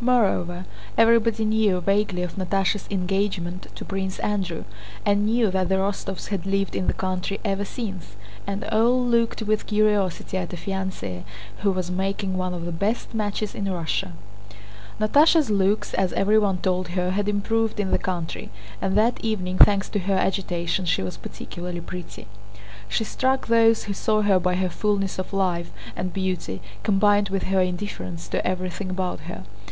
Moreover, 0.00 0.64
everybody 0.96 1.44
knew 1.44 1.80
vaguely 1.80 2.22
of 2.22 2.36
Natásha's 2.36 2.86
engagement 2.88 3.66
to 3.76 3.84
Prince 3.84 4.20
Andrew, 4.20 4.62
and 5.06 5.24
knew 5.26 5.50
that 5.52 5.68
the 5.68 5.74
Rostóvs 5.76 6.28
had 6.28 6.46
lived 6.46 6.74
in 6.76 6.86
the 6.86 6.92
country 6.92 7.40
ever 7.44 7.64
since, 7.64 8.16
and 8.46 8.64
all 8.66 9.04
looked 9.04 9.42
with 9.42 9.66
curiosity 9.66 10.36
at 10.36 10.52
a 10.52 10.56
fiancée 10.56 11.22
who 11.58 11.72
was 11.72 11.90
making 11.90 12.36
one 12.36 12.54
of 12.54 12.64
the 12.64 12.72
best 12.72 13.12
matches 13.12 13.54
in 13.56 13.72
Russia. 13.72 14.12
Natásha's 15.00 15.50
looks, 15.50 15.94
as 15.94 16.12
everyone 16.12 16.58
told 16.58 16.88
her, 16.90 17.10
had 17.10 17.28
improved 17.28 17.80
in 17.80 17.90
the 17.90 17.98
country, 17.98 18.50
and 18.80 18.96
that 18.96 19.20
evening 19.24 19.58
thanks 19.58 19.88
to 19.88 20.00
her 20.00 20.14
agitation 20.14 20.84
she 20.84 21.02
was 21.02 21.16
particularly 21.16 21.80
pretty. 21.80 22.26
She 22.88 23.02
struck 23.04 23.46
those 23.46 23.84
who 23.84 23.92
saw 23.92 24.22
her 24.22 24.38
by 24.38 24.54
her 24.56 24.70
fullness 24.70 25.18
of 25.18 25.32
life 25.32 25.72
and 25.96 26.12
beauty, 26.12 26.62
combined 26.84 27.28
with 27.30 27.44
her 27.44 27.60
indifference 27.60 28.28
to 28.28 28.44
everything 28.46 28.90
about 28.90 29.20
her. 29.22 29.44